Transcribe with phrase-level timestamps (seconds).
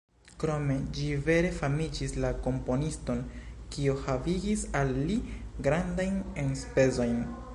[0.43, 3.21] Krome ĝi vere famigis la komponiston,
[3.75, 5.21] kio havigis al li
[5.69, 7.17] grandajn enspezojn.